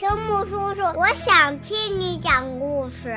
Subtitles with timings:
[0.00, 3.14] 秋木叔叔，我想听你讲故事。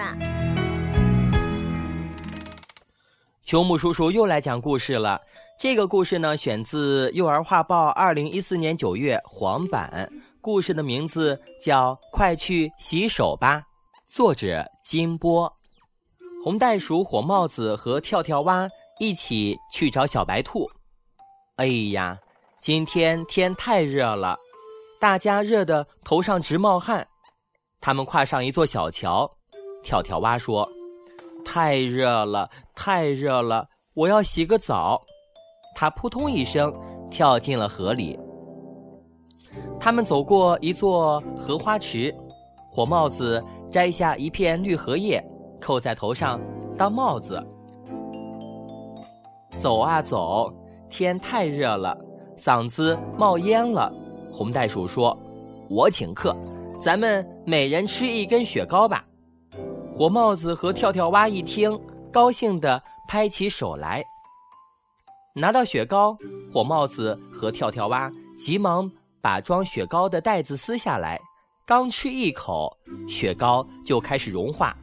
[3.42, 5.22] 秋木叔叔又来讲故事了。
[5.58, 10.12] 这个故事呢，选自《幼儿画报》二零一四年九月黄版。
[10.42, 13.60] 故事的名字叫《快去洗手吧》，
[14.06, 15.50] 作者金波。
[16.44, 18.68] 红袋鼠、火帽子和跳跳蛙
[19.00, 20.70] 一起去找小白兔。
[21.56, 22.18] 哎呀，
[22.60, 24.38] 今天天太热了。
[25.04, 27.06] 大家热得头上直冒汗，
[27.82, 29.30] 他们跨上一座小桥。
[29.84, 30.66] 跳跳蛙说
[31.44, 35.04] ：“太热了，太热了，我要洗个澡。”
[35.76, 36.74] 他扑通一声
[37.12, 38.18] 跳进了河里。
[39.78, 42.16] 他们走过一座荷花池，
[42.72, 45.22] 火帽子摘下一片绿荷叶，
[45.60, 46.40] 扣在头上
[46.78, 47.46] 当帽子。
[49.60, 50.50] 走啊走，
[50.90, 51.94] 天太热了，
[52.38, 53.94] 嗓子冒烟了。
[54.34, 55.16] 红袋鼠说
[55.70, 56.36] ：“我请客，
[56.82, 59.06] 咱们每人吃一根雪糕吧。”
[59.94, 61.80] 火帽子和跳跳蛙一听，
[62.12, 64.04] 高兴地拍起手来。
[65.36, 66.18] 拿到雪糕，
[66.52, 71.20] 火帽子和跳跳蛙急忙把装雪糕的袋子撕下来，
[71.64, 72.76] 刚吃一口，
[73.08, 74.76] 雪糕就开始融化。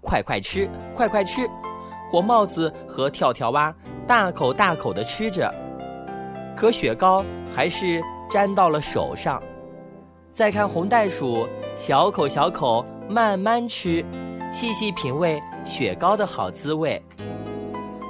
[0.00, 1.48] 快快吃，快快吃！
[2.10, 3.72] 火帽子和跳跳蛙
[4.08, 5.52] 大口大口地吃着，
[6.56, 8.02] 可雪糕还是。
[8.36, 9.42] 粘到了手上，
[10.30, 14.04] 再看红袋鼠，小口小口慢慢吃，
[14.52, 17.02] 细细品味雪糕的好滋味。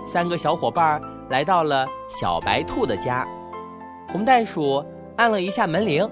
[0.04, 3.24] 三个小伙伴来到了小白兔的家，
[4.08, 4.84] 红袋鼠
[5.16, 6.10] 按了一下门铃，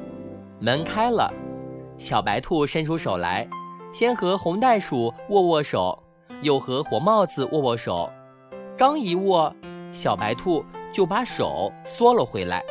[0.61, 1.29] 门开了，
[1.99, 3.45] 小白兔伸出手来，
[3.93, 6.01] 先和红袋鼠握握手，
[6.41, 8.09] 又和火帽子握握手，
[8.79, 9.53] 刚一握，
[9.91, 12.63] 小白兔就把手缩了回来。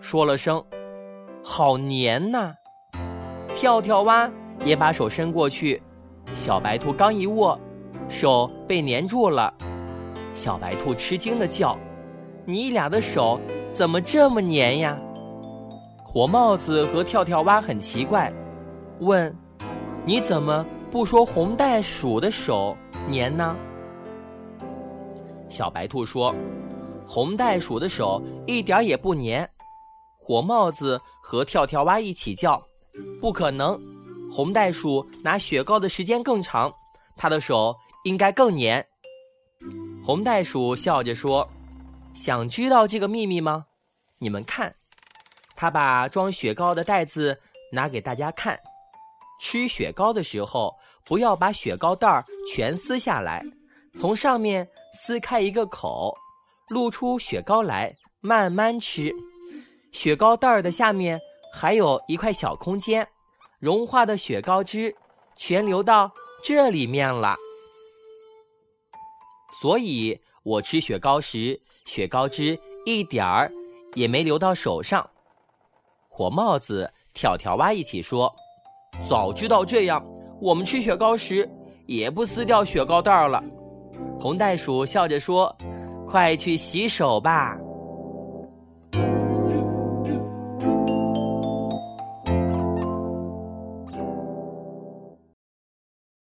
[0.00, 0.62] 说了声
[1.42, 2.54] “好黏呐”，
[3.54, 4.30] 跳跳蛙
[4.64, 5.82] 也把手伸过去，
[6.34, 7.58] 小白兔刚一握，
[8.08, 9.52] 手被粘住了。
[10.34, 11.76] 小白兔吃惊的叫
[12.46, 13.40] ：“你俩的手
[13.72, 14.98] 怎么这么黏呀？”
[16.06, 18.32] 火帽子和跳跳蛙很奇怪，
[19.00, 19.34] 问
[20.06, 22.74] ：“你怎么不说红袋鼠的手
[23.08, 23.54] 黏呢？”
[25.50, 26.34] 小白兔说
[27.06, 29.46] ：“红袋鼠的手一点也不黏。”
[30.28, 32.62] 火帽子和跳跳蛙一起叫
[33.18, 33.80] ：“不可能！
[34.30, 36.70] 红袋鼠拿雪糕的时间更长，
[37.16, 37.74] 它的手
[38.04, 38.86] 应该更黏。”
[40.04, 41.48] 红袋鼠笑着说
[42.12, 43.64] ：“想知道这个秘密吗？
[44.18, 44.74] 你们看，
[45.56, 47.34] 他把装雪糕的袋子
[47.72, 48.60] 拿给大家看。
[49.40, 50.74] 吃雪糕的时候，
[51.06, 52.22] 不要把雪糕袋儿
[52.52, 53.42] 全撕下来，
[53.98, 56.14] 从上面撕开一个口，
[56.68, 57.90] 露出雪糕来，
[58.20, 59.10] 慢慢吃。”
[59.92, 61.20] 雪糕袋儿的下面
[61.52, 63.06] 还有一块小空间，
[63.58, 64.94] 融化的雪糕汁
[65.36, 66.10] 全流到
[66.44, 67.36] 这里面了。
[69.60, 73.50] 所以我吃雪糕时，雪糕汁一点儿
[73.94, 75.08] 也没流到手上。
[76.08, 78.32] 火帽子、跳跳蛙一起说
[79.08, 80.04] ：“早知道这样，
[80.40, 81.48] 我们吃雪糕时
[81.86, 83.42] 也不撕掉雪糕袋儿了。”
[84.20, 85.56] 红袋鼠笑着说
[86.06, 87.58] ：“快去洗手吧。”